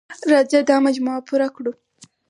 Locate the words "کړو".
1.55-1.71